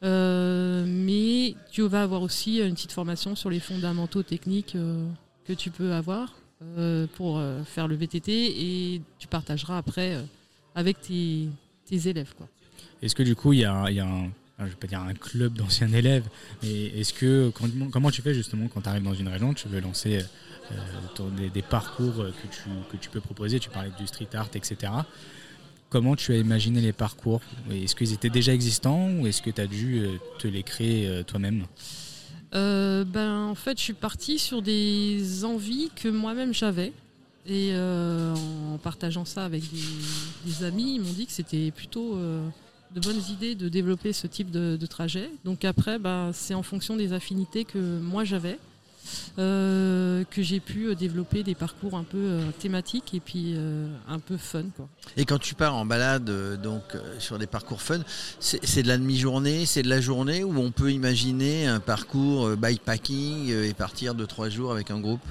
Euh, 0.04 0.84
mais 0.88 1.56
tu 1.72 1.82
vas 1.84 2.04
avoir 2.04 2.22
aussi 2.22 2.60
une 2.60 2.74
petite 2.76 2.92
formation 2.92 3.36
sur 3.36 3.50
les 3.50 3.60
fondamentaux 3.62 4.22
techniques 4.22 4.76
euh, 4.76 5.04
que 5.46 5.54
tu 5.54 5.70
peux 5.70 5.94
avoir 5.94 6.34
euh, 6.78 7.06
pour 7.16 7.38
euh, 7.38 7.64
faire 7.64 7.88
le 7.88 7.96
VTT 7.96 8.32
et 8.32 9.02
tu 9.20 9.28
partageras 9.28 9.78
après 9.78 10.16
euh, 10.16 10.22
avec 10.74 11.02
tes, 11.02 11.50
élèves. 11.92 12.34
Quoi. 12.38 12.48
Est-ce 13.02 13.14
que 13.14 13.24
du 13.24 13.36
coup, 13.36 13.54
il 13.54 13.60
y 13.60 13.66
a, 13.66 13.84
un, 13.84 14.32
je 14.60 14.96
un 14.96 15.14
club 15.14 15.54
d'anciens 15.54 15.92
élèves, 15.92 16.28
mais 16.64 16.86
est-ce 16.88 17.14
que 17.14 17.52
comment, 17.92 18.10
tu 18.10 18.22
fais 18.22 18.34
justement 18.34 18.68
quand 18.68 18.82
tu 18.82 18.90
arrives 18.90 19.04
dans 19.04 19.14
une 19.14 19.28
région, 19.28 19.54
tu 19.54 19.68
veux 19.68 19.80
lancer 19.80 20.20
des, 21.54 21.62
parcours 21.62 22.16
que 22.16 22.48
tu, 22.48 22.70
que 22.92 22.98
tu 22.98 23.10
peux 23.10 23.22
proposer, 23.22 23.60
tu 23.60 23.70
parlais 23.70 23.92
du 24.00 24.08
street 24.08 24.30
art, 24.34 24.50
etc. 24.56 24.92
Comment 25.90 26.16
tu 26.16 26.34
as 26.34 26.38
imaginé 26.38 26.82
les 26.82 26.94
parcours? 26.94 27.42
Est-ce 27.70 27.96
qu'ils 27.96 28.14
étaient 28.14 28.30
déjà 28.30 28.54
existants 28.54 29.12
ou 29.12 29.28
est-ce 29.28 29.42
que 29.42 29.52
tu 29.52 29.62
as 29.62 29.68
dû 29.68 30.08
te 30.40 30.48
les 30.48 30.64
créer 30.64 31.24
toi-même? 31.26 31.66
Euh, 32.54 33.04
ben, 33.04 33.48
en 33.48 33.56
fait, 33.56 33.78
je 33.78 33.84
suis 33.84 33.94
partie 33.94 34.40
sur 34.40 34.62
des 34.62 35.44
envies 35.44 35.90
que 35.96 36.08
moi-même 36.08 36.54
j'avais. 36.54 36.94
Et 37.48 37.72
euh, 37.74 38.34
en 38.74 38.78
partageant 38.80 39.26
ça 39.26 39.46
avec 39.46 39.64
des, 40.46 40.64
amis, 40.64 40.96
ils 40.96 41.02
m'ont 41.02 41.14
dit 41.14 41.28
que 41.28 41.32
c'était 41.32 41.70
plutôt 41.70 42.16
euh, 42.16 42.48
de 42.96 43.00
bonnes 43.00 43.22
idées 43.30 43.54
de 43.54 43.70
développer 43.70 44.14
ce 44.14 44.26
type 44.26 44.50
de, 44.50 44.78
de 44.78 44.86
trajet. 44.88 45.30
Donc 45.44 45.64
après, 45.64 46.00
ben, 46.00 46.32
c'est 46.34 46.56
en 46.56 46.64
fonction 46.64 46.96
des 46.96 47.14
affinités 47.14 47.64
que 47.64 48.00
moi 48.00 48.24
j'avais 48.24 48.58
euh, 49.38 50.24
que 50.30 50.42
j'ai 50.42 50.60
pu 50.60 50.88
euh, 50.88 50.96
développer 50.96 51.44
des 51.44 51.56
parcours 51.56 51.96
un 51.96 52.04
peu 52.04 52.18
euh, 52.18 52.52
thématiques 52.60 53.14
et 53.14 53.20
puis 53.20 53.54
euh, 53.56 53.88
un 54.08 54.20
peu 54.20 54.38
fun. 54.38 54.64
Quoi. 54.76 54.88
Et 55.18 55.26
quand 55.26 55.40
tu 55.40 55.56
pars 55.56 55.76
en 55.76 55.86
balade 55.86 56.30
donc 56.62 56.84
sur 57.20 57.38
des 57.38 57.48
parcours 57.48 57.82
fun, 57.82 58.00
c'est 58.40 58.84
de 58.84 58.88
la 58.88 58.98
demi-journée, 58.98 59.66
c'est 59.66 59.84
de 59.84 59.90
la 59.90 60.02
journée 60.02 60.44
où 60.44 60.58
on 60.60 60.72
peut 60.72 60.92
imaginer 60.92 61.68
un 61.68 61.80
parcours 61.80 62.50
bikepacking 62.58 63.50
et 63.50 63.74
partir 63.74 64.16
de 64.16 64.26
trois 64.26 64.50
jours 64.50 64.72
avec 64.72 64.92
un 64.92 65.00
groupe? 65.00 65.22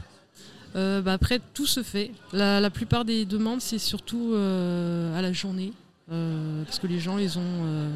Euh, 0.76 1.00
bah 1.02 1.12
après, 1.12 1.40
tout 1.54 1.66
se 1.66 1.82
fait. 1.84 2.10
La, 2.32 2.60
la 2.60 2.70
plupart 2.70 3.04
des 3.04 3.24
demandes, 3.24 3.60
c'est 3.60 3.78
surtout 3.78 4.32
euh, 4.34 5.16
à 5.16 5.22
la 5.22 5.32
journée. 5.32 5.72
euh, 6.12 6.64
parce 6.64 6.78
que 6.78 6.86
les 6.86 6.98
gens, 6.98 7.18
ils 7.18 7.38
ont, 7.38 7.90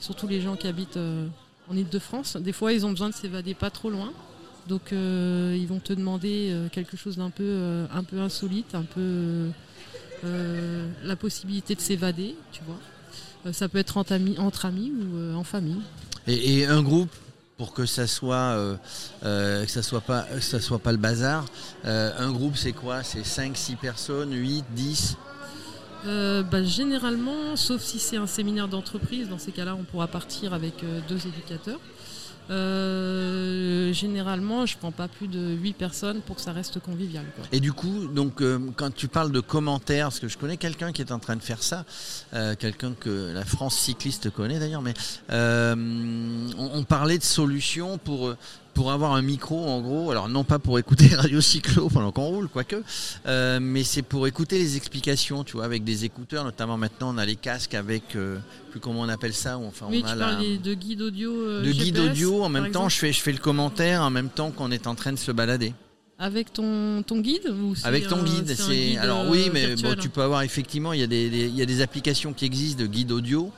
surtout 0.00 0.26
les 0.26 0.40
gens 0.40 0.56
qui 0.56 0.66
habitent 0.66 0.98
en 1.68 1.76
Ile-de-France, 1.76 2.36
des 2.36 2.52
fois, 2.52 2.72
ils 2.72 2.84
ont 2.86 2.90
besoin 2.90 3.10
de 3.10 3.14
s'évader 3.14 3.54
pas 3.54 3.70
trop 3.70 3.90
loin. 3.90 4.12
Donc, 4.68 4.92
euh, 4.92 5.56
ils 5.58 5.66
vont 5.66 5.80
te 5.80 5.92
demander 5.92 6.50
euh, 6.50 6.68
quelque 6.68 6.96
chose 6.96 7.16
d'un 7.16 7.30
peu, 7.30 7.42
euh, 7.44 7.86
un 7.92 8.04
peu 8.04 8.20
insolite, 8.20 8.74
un 8.74 8.84
peu 8.84 9.48
la 11.04 11.16
possibilité 11.16 11.74
de 11.74 11.80
s'évader, 11.80 12.36
tu 12.52 12.60
vois. 12.64 13.52
Ça 13.52 13.68
peut 13.68 13.78
être 13.78 13.96
entre 13.96 14.12
amis, 14.12 14.38
entre 14.38 14.66
amis 14.66 14.92
ou 14.92 15.34
en 15.34 15.42
famille. 15.42 15.80
Et, 16.28 16.60
et 16.60 16.66
un 16.66 16.80
groupe 16.80 17.10
pour 17.56 17.74
que 17.74 17.86
ça 17.86 18.06
soit 18.06 18.56
que 19.20 19.66
ça 19.66 19.82
soit 19.82 20.00
pas 20.00 20.22
que 20.22 20.40
ça 20.40 20.60
soit 20.60 20.78
pas 20.78 20.92
le 20.92 20.98
bazar. 20.98 21.44
un 21.82 22.30
groupe 22.30 22.56
c'est 22.56 22.70
quoi? 22.70 23.02
C'est 23.02 23.24
5 23.24 23.56
6 23.56 23.74
personnes, 23.74 24.32
8, 24.32 24.64
10 24.70 25.16
Euh, 26.06 26.44
bah, 26.44 26.62
généralement, 26.62 27.56
sauf 27.56 27.82
si 27.82 27.98
c'est 27.98 28.16
un 28.16 28.28
séminaire 28.28 28.68
d'entreprise, 28.68 29.28
dans 29.28 29.38
ces 29.38 29.50
cas-là, 29.50 29.74
on 29.74 29.82
pourra 29.82 30.06
partir 30.06 30.54
avec 30.54 30.84
deux 31.08 31.26
éducateurs. 31.26 31.80
Euh, 32.50 33.92
généralement, 33.92 34.66
je 34.66 34.76
prends 34.76 34.90
pas 34.90 35.08
plus 35.08 35.28
de 35.28 35.54
8 35.54 35.72
personnes 35.74 36.20
pour 36.22 36.36
que 36.36 36.42
ça 36.42 36.52
reste 36.52 36.80
convivial. 36.80 37.24
Et 37.52 37.60
du 37.60 37.72
coup, 37.72 38.06
donc 38.08 38.40
euh, 38.40 38.58
quand 38.76 38.92
tu 38.92 39.08
parles 39.08 39.32
de 39.32 39.40
commentaires, 39.40 40.06
parce 40.06 40.20
que 40.20 40.28
je 40.28 40.36
connais 40.36 40.56
quelqu'un 40.56 40.92
qui 40.92 41.02
est 41.02 41.12
en 41.12 41.18
train 41.18 41.36
de 41.36 41.42
faire 41.42 41.62
ça, 41.62 41.84
euh, 42.34 42.54
quelqu'un 42.58 42.94
que 42.98 43.32
la 43.32 43.44
France 43.44 43.76
cycliste 43.76 44.30
connaît 44.30 44.58
d'ailleurs, 44.58 44.82
mais 44.82 44.94
on, 45.30 46.84
parlait 46.88 47.16
de 47.16 47.22
solutions 47.22 47.96
pour 47.96 48.34
pour 48.74 48.90
avoir 48.92 49.12
un 49.12 49.22
micro 49.22 49.66
en 49.68 49.80
gros, 49.80 50.10
alors 50.10 50.28
non 50.28 50.44
pas 50.44 50.58
pour 50.58 50.78
écouter 50.78 51.08
Radio 51.14 51.40
Cyclo 51.40 51.88
pendant 51.88 52.10
qu'on 52.12 52.26
roule, 52.26 52.48
quoique, 52.48 52.82
euh, 53.26 53.58
mais 53.60 53.84
c'est 53.84 54.02
pour 54.02 54.26
écouter 54.26 54.58
les 54.58 54.76
explications, 54.76 55.44
tu 55.44 55.52
vois, 55.54 55.64
avec 55.64 55.84
des 55.84 56.04
écouteurs, 56.04 56.44
notamment 56.44 56.76
maintenant 56.78 57.14
on 57.14 57.18
a 57.18 57.26
les 57.26 57.36
casques 57.36 57.74
avec, 57.74 58.16
euh, 58.16 58.38
plus 58.70 58.80
comment 58.80 59.00
on 59.00 59.08
appelle 59.08 59.34
ça, 59.34 59.58
ou 59.58 59.64
enfin 59.66 59.86
oui, 59.90 60.02
on 60.04 60.08
a 60.08 60.12
tu 60.12 60.18
la- 60.18 60.34
de 60.58 60.74
guide 60.74 61.02
audio. 61.02 61.30
euh, 61.32 61.62
de 61.62 61.70
guide 61.72 61.98
audio, 61.98 62.42
en 62.44 62.48
même 62.48 62.70
temps 62.72 62.88
je 62.88 62.96
fais, 62.96 63.12
je 63.12 63.20
fais 63.20 63.32
le 63.32 63.38
commentaire 63.38 64.02
en 64.02 64.10
même 64.10 64.28
temps 64.30 64.50
qu'on 64.50 64.70
est 64.70 64.86
en 64.86 64.94
train 64.94 65.12
de 65.12 65.18
se 65.18 65.32
balader. 65.32 65.74
Avec 66.24 66.52
ton, 66.52 67.02
ton 67.02 67.18
guide 67.18 67.48
ou 67.50 67.74
Avec 67.82 68.06
ton 68.06 68.22
guide, 68.22 68.54
c'est 68.56 68.96
alors 68.96 69.22
euh, 69.22 69.28
oui, 69.30 69.50
mais 69.52 69.74
bon, 69.82 69.88
tu 70.00 70.08
peux 70.08 70.22
avoir 70.22 70.42
effectivement, 70.42 70.92
il 70.92 71.00
y 71.00 71.02
a 71.02 71.08
des, 71.08 71.28
des- 71.28 71.46
il 71.48 71.56
y 71.56 71.62
a 71.62 71.66
des 71.66 71.80
applications 71.80 72.32
qui 72.32 72.44
existent 72.44 72.80
de 72.80 72.86
guide 72.86 73.10
audio. 73.10 73.50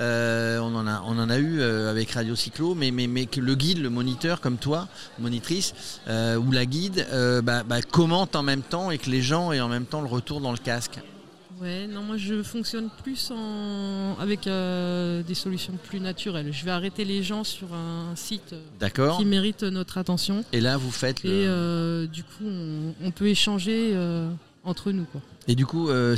Euh, 0.00 0.58
on 0.58 0.74
en 0.74 0.86
a, 0.88 1.00
on 1.06 1.16
en 1.16 1.30
a 1.30 1.38
eu 1.38 1.60
euh, 1.60 1.88
avec 1.92 2.10
Radio 2.10 2.34
Cyclo, 2.34 2.74
mais 2.74 2.90
mais 2.90 3.06
mais 3.06 3.26
que 3.26 3.40
le 3.40 3.54
guide, 3.54 3.78
le 3.80 3.88
moniteur 3.90 4.40
comme 4.40 4.56
toi, 4.56 4.88
monitrice 5.20 5.74
euh, 6.08 6.36
ou 6.36 6.50
la 6.50 6.66
guide, 6.66 7.06
euh, 7.12 7.40
bah, 7.40 7.62
bah, 7.62 7.82
commente 7.82 8.34
en 8.34 8.42
même 8.42 8.62
temps 8.62 8.90
et 8.90 8.98
que 8.98 9.10
les 9.10 9.22
gens 9.22 9.52
aient 9.52 9.60
en 9.60 9.68
même 9.68 9.86
temps 9.86 10.00
le 10.00 10.08
retour 10.08 10.40
dans 10.40 10.50
le 10.52 10.58
casque. 10.58 10.98
Ouais, 11.60 11.86
non, 11.88 12.02
moi 12.02 12.16
je 12.16 12.42
fonctionne 12.42 12.88
plus 13.02 13.30
en... 13.32 14.16
avec 14.20 14.46
euh, 14.46 15.22
des 15.22 15.34
solutions 15.34 15.72
plus 15.88 15.98
naturelles. 16.00 16.52
Je 16.52 16.64
vais 16.64 16.70
arrêter 16.70 17.04
les 17.04 17.22
gens 17.22 17.42
sur 17.42 17.74
un 17.74 18.14
site 18.14 18.54
euh, 18.54 19.10
qui 19.16 19.24
mérite 19.24 19.62
notre 19.64 19.98
attention. 19.98 20.44
Et 20.52 20.60
là, 20.60 20.76
vous 20.76 20.90
faites 20.90 21.24
le. 21.24 21.30
Et 21.30 21.46
euh, 21.46 22.06
du 22.06 22.22
coup, 22.22 22.44
on, 22.46 22.94
on 23.02 23.10
peut 23.10 23.26
échanger 23.26 23.90
euh, 23.94 24.30
entre 24.62 24.92
nous. 24.92 25.04
Quoi. 25.04 25.20
Et 25.48 25.54
du 25.54 25.66
coup, 25.66 25.88
euh, 25.88 26.16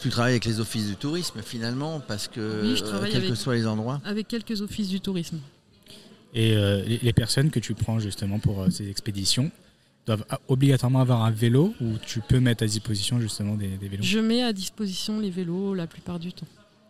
tu 0.00 0.08
travailles 0.08 0.32
avec 0.32 0.44
les 0.44 0.58
offices 0.58 0.88
du 0.88 0.96
tourisme 0.96 1.40
finalement, 1.42 2.00
parce 2.00 2.26
que 2.28 2.62
Oui, 2.62 2.76
je 2.76 2.82
euh, 2.82 2.86
travaille 2.88 3.12
quels 3.12 3.20
que 3.22 3.26
avec- 3.26 3.38
soient 3.38 3.54
les 3.54 3.66
endroits. 3.66 4.00
Avec 4.04 4.26
quelques 4.26 4.60
offices 4.62 4.88
du 4.88 5.00
tourisme. 5.00 5.38
Et 6.34 6.56
euh, 6.56 6.82
les, 7.02 7.12
personnes 7.12 7.50
que 7.50 7.58
tu 7.58 7.74
prends 7.74 7.98
justement 7.98 8.38
pour 8.38 8.62
euh, 8.62 8.70
ces 8.70 8.88
expéditions 8.88 9.50
doivent 10.06 10.24
obligatoirement 10.48 11.00
avoir 11.00 11.22
un 11.24 11.30
vélo 11.30 11.74
ou 11.80 11.96
tu 12.06 12.20
peux 12.20 12.40
mettre 12.40 12.64
à 12.64 12.66
disposition 12.66 13.20
justement 13.20 13.54
des, 13.54 13.68
des 13.68 13.88
vélos? 13.88 14.02
Je 14.02 14.18
mets 14.18 14.42
à 14.42 14.52
disposition 14.52 15.20
les 15.20 15.30
vélos 15.30 15.74
la 15.74 15.86
plupart 15.86 16.18
du 16.18 16.32
temps. 16.32 16.46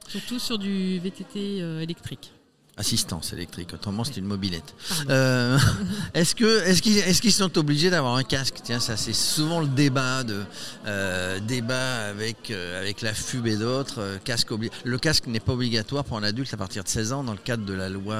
Surtout 0.09 0.39
sur 0.39 0.59
du 0.59 0.99
VTT 0.99 1.61
euh, 1.61 1.81
électrique. 1.81 2.33
Assistance 2.77 3.35
électrique, 3.35 3.75
autrement 3.75 4.05
c'est 4.05 4.17
une 4.17 4.25
mobilette. 4.25 4.75
Euh, 5.11 5.59
est-ce 6.15 6.35
que 6.35 6.63
est-ce 6.67 6.81
qu'ils 6.81 6.97
est-ce 6.99 7.21
qu'ils 7.21 7.33
sont 7.33 7.59
obligés 7.59 7.91
d'avoir 7.91 8.15
un 8.15 8.23
casque? 8.23 8.55
Tiens, 8.63 8.81
ça 8.81 8.97
c'est 8.97 9.13
souvent 9.13 9.61
le 9.61 9.67
débat 9.67 10.25
de 10.25 10.43
euh, 10.87 11.41
débat 11.41 12.09
avec 12.09 12.51
euh, 12.51 12.81
avec 12.81 13.03
la 13.03 13.13
FUB 13.13 13.47
et 13.49 13.57
d'autres. 13.57 13.99
euh, 14.01 14.19
casque 14.25 14.51
obli- 14.53 14.71
le 14.85 14.99
casque 14.99 15.27
n'est 15.27 15.41
pas 15.41 15.53
obligatoire 15.53 16.05
pour 16.05 16.17
un 16.17 16.23
adulte 16.23 16.55
à 16.55 16.57
partir 16.57 16.83
de 16.83 16.89
16 16.89 17.13
ans 17.13 17.23
dans 17.25 17.33
le 17.33 17.39
cadre 17.39 17.67
de 17.67 17.75
la 17.75 17.91
loi. 17.91 18.15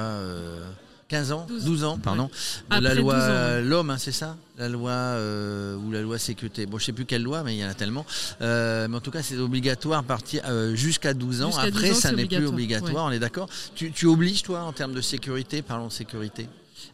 Euh, 1.13 1.17
15 1.17 1.31
ans, 1.31 1.45
12, 1.47 1.65
12. 1.65 1.83
ans, 1.83 1.97
pardon, 1.97 2.25
de 2.25 2.31
Après 2.69 2.81
la 2.81 2.95
loi 2.95 3.13
12 3.15 3.23
ans, 3.23 3.27
ouais. 3.27 3.61
l'homme, 3.63 3.89
hein, 3.89 3.97
c'est 3.97 4.11
ça, 4.11 4.37
la 4.61 4.69
loi 4.69 4.91
euh, 4.91 5.75
ou 5.75 5.91
la 5.91 6.01
loi 6.01 6.17
sécurité. 6.17 6.65
Bon, 6.65 6.77
je 6.77 6.85
sais 6.85 6.93
plus 6.93 7.05
quelle 7.05 7.23
loi, 7.23 7.43
mais 7.43 7.55
il 7.55 7.59
y 7.59 7.65
en 7.65 7.69
a 7.69 7.73
tellement. 7.73 8.05
Euh, 8.41 8.87
mais 8.87 8.97
en 8.97 9.01
tout 9.01 9.11
cas, 9.11 9.23
c'est 9.23 9.37
obligatoire 9.37 10.03
partir 10.03 10.43
euh, 10.47 10.75
jusqu'à 10.75 11.13
12 11.13 11.41
ans. 11.41 11.47
Jusqu'à 11.47 11.71
12 11.71 11.75
Après, 11.75 11.91
ans, 11.91 11.95
ça 11.95 12.11
n'est 12.11 12.25
plus 12.25 12.45
obligatoire. 12.45 13.05
On 13.05 13.11
est 13.11 13.19
d'accord. 13.19 13.49
Tu, 13.75 13.91
tu 13.91 14.05
obliges 14.05 14.43
toi 14.43 14.61
en 14.61 14.71
termes 14.71 14.93
de 14.93 15.01
sécurité. 15.01 15.61
Parlons 15.61 15.87
de 15.87 15.91
sécurité? 15.91 16.47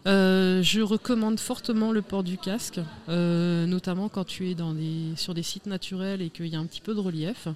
Euh, 0.05 0.62
je 0.63 0.81
recommande 0.81 1.39
fortement 1.39 1.91
le 1.91 2.01
port 2.01 2.24
du 2.24 2.38
casque, 2.38 2.79
notamment 3.07 4.09
quand 4.09 4.25
tu 4.25 4.50
es 4.50 4.55
dans 4.55 4.74
des, 4.74 5.13
sur 5.15 5.33
des 5.33 5.43
sites 5.43 5.65
naturels 5.65 6.21
et 6.21 6.29
qu'il 6.29 6.47
y 6.47 6.55
a 6.55 6.59
un 6.59 6.65
petit 6.65 6.81
peu 6.81 6.93
de 6.93 7.00
relief. 7.00 7.47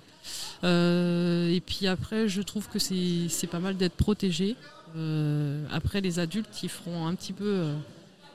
Et 0.63 1.61
puis 1.65 1.87
après, 1.87 2.27
je 2.27 2.41
trouve 2.41 2.67
que 2.67 2.79
c'est 2.79 3.29
c'est 3.29 3.47
pas 3.47 3.59
mal 3.59 3.77
d'être 3.77 3.95
protégé. 3.95 4.55
Euh, 4.95 5.65
après, 5.71 6.01
les 6.01 6.19
adultes, 6.19 6.63
ils 6.63 6.69
feront 6.69 7.05
un 7.07 7.15
petit 7.15 7.33
peu 7.33 7.45
euh, 7.45 7.75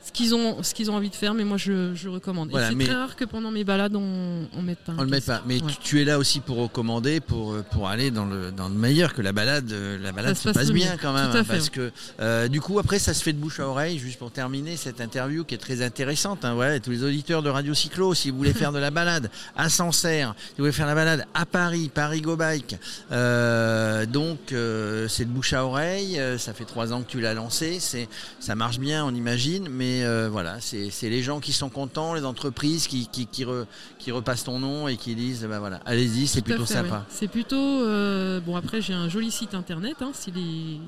ce 0.07 0.13
qu'ils 0.13 0.35
ont, 0.35 0.63
ce 0.63 0.73
qu'ils 0.73 0.91
ont 0.91 0.95
envie 0.95 1.11
de 1.11 1.15
faire, 1.17 1.35
mais 1.35 1.43
moi, 1.45 1.57
je, 1.57 1.95
je 1.95 2.09
recommande. 2.09 2.51
Voilà, 2.51 2.71
c'est 2.71 2.85
très 2.85 2.95
rare 2.95 3.17
que 3.17 3.25
pendant 3.25 3.51
mes 3.51 3.65
balades, 3.65 3.97
on, 3.97 4.47
on 4.57 4.63
mette 4.63 4.79
pas 4.79 4.93
un 4.93 4.99
On 4.99 5.03
le 5.03 5.09
met 5.09 5.21
pas. 5.21 5.43
Mais 5.47 5.57
Ouais. 5.63 5.73
tu, 5.73 5.77
tu 5.81 6.01
es 6.01 6.05
là 6.05 6.19
aussi 6.19 6.39
pour 6.41 6.59
recommander, 6.59 7.21
pour, 7.21 7.53
euh, 7.53 7.65
pour 7.73 7.89
aller 7.89 8.11
dans 8.11 8.25
le, 8.25 8.53
dans 8.53 8.69
le 8.69 8.75
meilleur, 8.75 9.15
que 9.15 9.23
la 9.23 9.33
balade, 9.33 9.71
euh, 9.73 9.99
la 10.01 10.13
balade 10.13 10.37
se 10.37 10.49
se, 10.49 10.55
passe 10.55 10.71
bien 10.71 10.93
mieux. 10.93 10.99
quand 11.03 11.13
même. 11.13 11.31
Hein, 11.35 11.45
parce 11.49 11.71
que 11.71 11.91
euh, 12.21 12.47
du 12.49 12.61
coup, 12.61 12.79
après, 12.79 12.99
ça 12.99 13.15
se 13.15 13.23
fait 13.23 13.33
de 13.33 13.39
bouche 13.39 13.59
à 13.59 13.67
oreille, 13.69 13.99
juste 13.99 14.19
pour 14.19 14.31
terminer 14.31 14.77
cette 14.77 15.01
interview 15.01 15.45
qui 15.45 15.55
est 15.55 15.59
très 15.59 15.83
intéressante. 15.83 16.45
Hein, 16.45 16.55
ouais, 16.55 16.79
tous 16.81 16.91
les 16.91 17.03
auditeurs 17.03 17.43
de 17.43 17.49
Radio 17.51 17.75
Cyclo, 17.75 18.15
si 18.15 18.31
vous 18.31 18.37
voulez 18.37 18.53
faire 18.55 18.73
de 18.73 18.79
la 18.79 18.91
balade 18.91 19.29
à 19.57 19.69
Sancerre, 19.69 20.35
si 20.39 20.53
vous 20.59 20.63
voulez 20.65 20.73
faire 20.73 20.87
la 20.87 20.95
balade 20.95 21.27
à 21.35 21.47
Paris, 21.47 21.91
Paris 21.93 22.21
Go 22.21 22.37
Bike, 22.37 22.77
euh, 23.13 24.07
donc 24.07 24.53
euh, 24.53 25.09
c'est 25.09 25.25
de 25.25 25.31
bouche 25.31 25.53
à 25.53 25.65
oreille. 25.65 26.21
ça 26.39 26.53
fait 26.55 26.65
trois 26.65 26.93
ans 26.93 27.03
que 27.03 27.11
tu 27.11 27.21
l'as 27.21 27.35
lancé. 27.35 27.79
C'est, 27.81 28.09
ça 28.41 28.55
marche 28.55 28.79
bien, 28.79 29.05
on 29.05 29.15
imagine, 29.15 29.69
mais 29.71 29.96
euh, 30.05 30.29
voilà, 30.31 30.61
c'est, 30.61 30.91
les 31.03 31.23
gens 31.23 31.41
qui 31.41 31.53
sont 31.53 31.69
contents, 31.69 32.15
les 32.15 32.25
entreprises 32.25 32.87
qui, 32.87 33.09
qui, 33.09 33.27
qui, 33.27 33.45
re- 33.45 33.67
qui 33.99 34.11
repassent 34.13 34.45
ton 34.45 34.59
nom 34.59 34.89
et 34.89 34.97
qui 34.97 35.15
disent, 35.15 35.47
bah 35.49 35.59
voilà, 35.59 35.81
allez-y, 35.87 36.27
c'est 36.27 36.43
plutôt 36.43 36.67
fait, 36.67 36.75
sympa. 36.75 36.97
ouais. 36.97 37.03
C'est 37.09 37.29
plutôt. 37.29 37.57
euh, 37.57 38.41
bon, 38.41 38.57
après, 38.57 38.81
j'ai 38.81 38.93
un 38.95 39.09
joli 39.09 39.31
site 39.31 39.55
internet. 39.55 39.97
hein, 40.01 40.11
si 40.15 40.31
les, 40.33 40.81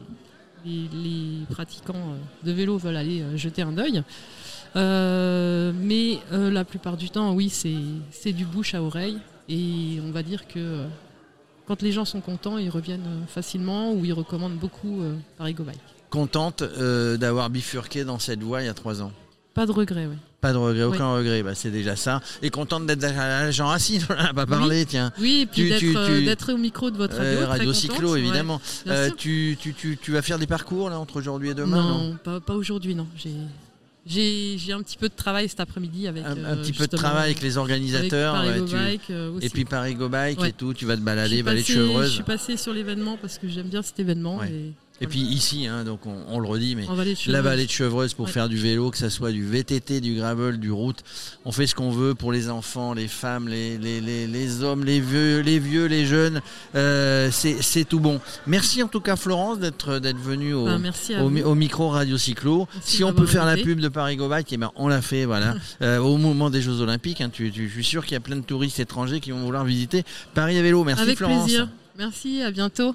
les, 0.65 0.88
les 0.93 1.45
pratiquants 1.50 1.95
euh, 1.95 2.47
de 2.47 2.53
vélo 2.53 2.79
veulent 2.79 2.97
aller 2.97 3.25
jeter 3.37 3.62
un 3.62 3.77
œil. 3.79 4.03
Euh, 4.77 5.73
mais 5.75 6.19
la 6.31 6.65
plupart 6.65 6.97
du 6.97 7.11
temps, 7.11 7.33
oui, 7.33 7.49
c'est 7.50 8.33
du 8.33 8.45
bouche 8.45 8.75
à 8.75 8.83
oreille. 8.83 9.19
Et 9.49 9.99
on 10.07 10.11
va 10.11 10.23
dire 10.23 10.47
que 10.47 10.85
quand 11.67 11.81
les 11.83 11.91
gens 11.93 12.05
sont 12.05 12.21
contents, 12.21 12.59
ils 12.59 12.69
reviennent 12.71 13.25
facilement 13.29 13.93
ou 13.93 14.05
ils 14.05 14.12
recommandent 14.12 14.59
beaucoup 14.59 15.03
Paris 15.38 15.55
Go 15.55 15.65
Bike. 15.65 15.79
Contente 16.11 16.62
euh, 16.62 17.17
d'avoir 17.17 17.50
bifurqué 17.50 18.05
dans 18.05 18.19
cette 18.19 18.43
voie 18.43 18.62
il 18.62 18.67
y 18.67 18.69
a 18.69 18.75
trois 18.75 19.03
ans. 19.03 19.12
Pas 19.55 19.67
de 19.67 19.73
regret, 19.73 20.07
oui. 20.07 20.17
Pas 20.41 20.53
de 20.53 20.57
regret, 20.59 20.85
aucun 20.85 21.12
regret, 21.15 21.43
bah, 21.43 21.55
c'est 21.57 21.73
déjà 21.73 21.97
ça. 21.97 22.21
Et 22.43 22.50
contente 22.50 22.87
d'être 22.87 23.03
à 23.05 23.50
Jean 23.50 23.67
Racine, 23.67 24.03
on 24.11 24.15
n'a 24.15 24.33
pas 24.33 24.47
parlé, 24.47 24.87
tiens. 24.87 25.12
Oui, 25.19 25.41
et 25.43 25.47
puis 25.47 25.62
Tu- 25.62 25.69
d'être 25.69 25.81
tu- 25.81 25.97
euh, 25.97 26.25
d'être 26.25 26.53
au 26.53 26.57
micro 26.57 26.91
de 26.93 26.97
votre 26.97 27.17
radio. 27.17 27.38
Euh, 27.41 27.47
Radio 27.49 27.73
Cyclo, 27.73 28.15
évidemment. 28.15 28.61
Euh, 28.87 29.11
tu, 29.17 29.57
tu, 29.61 29.75
tu, 29.75 29.99
tu 30.00 30.12
vas 30.12 30.23
faire 30.23 30.38
des 30.38 30.47
parcours 30.47 30.91
là 30.91 30.99
entre 31.00 31.17
aujourd'hui 31.17 31.49
et 31.50 31.55
demain 31.55 31.83
non 31.83 31.99
non, 32.11 32.17
pas, 32.23 32.38
pas 32.41 32.55
aujourd'hui, 32.55 32.95
non. 32.95 33.09
J'ai- 34.07 34.73
un 34.73 34.83
petit 34.83 34.97
peu 34.97 35.09
de 35.09 35.15
travail 35.15 35.49
cet 35.49 35.59
après-midi 35.61 36.07
avec. 36.07 36.25
un, 36.25 36.45
un 36.45 36.57
petit 36.57 36.73
peu 36.73 36.87
de 36.87 36.97
travail 36.97 37.25
avec 37.25 37.43
les 37.43 37.59
organisateurs. 37.59 38.41
Ouais, 38.43 38.61
Bike, 38.61 39.11
aussi. 39.35 39.45
Et 39.47 39.50
puis 39.50 39.65
Paris 39.65 39.97
Go 39.97 40.09
Bike 40.09 40.41
Ouais. 40.41 40.50
et 40.50 40.53
tout, 40.53 40.73
tu 40.73 40.87
vas 40.87 40.97
te 40.97 41.03
balader, 41.03 41.43
vallée 41.43 41.62
de 41.62 41.67
passée- 41.67 41.73
Je 41.75 41.79
Chevreuse. 41.81 42.12
suis 42.12 42.23
passé 42.23 42.57
sur 42.57 42.73
l'événement 42.73 43.19
parce 43.21 43.38
que 43.38 43.49
j'aime 43.49 43.67
bien 43.69 43.83
cet 43.83 43.99
événement. 43.99 44.43
Et, 44.45 44.73
Et 45.00 45.07
puis 45.07 45.21
ici, 45.21 45.67
hein, 45.69 45.85
donc 45.85 46.07
on, 46.07 46.17
on 46.28 46.40
le 46.40 46.49
redit, 46.49 46.75
mais 46.75 46.85
vallée 46.87 47.17
la 47.28 47.40
vallée 47.40 47.67
de 47.67 47.71
Chevreuse 47.71 48.14
pour 48.14 48.26
Ouais. 48.26 48.33
faire 48.33 48.49
du 48.49 48.57
vélo, 48.57 48.90
que 48.90 48.99
ça 48.99 49.11
soit 49.11 49.31
du 49.31 49.45
VTT, 49.45 50.00
du 50.00 50.17
gravel, 50.17 50.59
du 50.59 50.73
route. 50.73 50.99
On 51.45 51.52
fait 51.52 51.67
ce 51.69 51.75
qu'on 51.76 51.90
veut 51.90 52.14
pour 52.17 52.33
les 52.33 52.50
enfants, 52.50 52.95
les 52.95 53.07
femmes, 53.07 53.47
les, 53.49 53.78
les, 53.78 54.00
les, 54.00 54.26
les 54.26 54.62
hommes, 54.64 54.85
les 54.85 55.00
vieux, 55.00 55.38
les, 55.40 55.59
vieux, 55.61 55.87
les 55.87 56.05
jeunes. 56.05 56.40
Euh, 56.75 57.31
c'est 57.31 57.85
tout 57.85 58.00
bon. 58.00 58.21
Merci 58.47 58.83
en 58.83 58.88
tout 58.88 59.00
cas 59.00 59.14
Florence 59.17 59.59
d'être 59.61 59.99
d'être 60.00 60.19
venue 60.19 60.52
au, 60.55 60.64
Ben, 60.64 60.93
au, 61.45 61.55
micro 61.55 61.88
Radio 61.90 62.19
Cyclo. 62.19 62.67
Merci 62.75 62.97
si 62.97 63.05
on 63.05 63.12
peut 63.12 63.26
faire 63.26 63.47
la 63.47 63.57
pub 63.57 63.78
de 63.81 63.88
Paris 63.88 64.17
Go 64.17 64.28
Bike, 64.28 64.52
eh 64.52 64.57
ben, 64.57 64.71
on 64.76 64.88
l'a 64.88 65.00
fait, 65.02 65.25
voilà. 65.25 65.55
Euh, 65.81 65.99
au 65.99 66.17
moment 66.17 66.50
des 66.50 66.61
Jeux 66.61 66.81
Olympiques, 66.81 67.21
hein, 67.21 67.31
tu, 67.33 67.52
tu- 67.52 67.69
je 67.69 67.73
suis 67.75 67.85
sûr 67.85 68.02
qu'il 68.05 68.14
y 68.14 68.17
a 68.17 68.21
plein 68.21 68.35
de 68.37 68.40
touristes 68.43 68.81
étrangers 68.81 69.21
qui 69.21 69.31
vont 69.31 69.45
vouloir 69.45 69.64
visiter 69.64 70.02
Paris 70.35 70.59
à 70.59 70.62
vélo. 70.62 70.83
Merci 70.83 71.02
Avec 71.02 71.19
Florence. 71.19 71.45
plaisir. 71.45 71.69
Merci, 71.97 72.43
à 72.43 72.50
bientôt. 72.50 72.95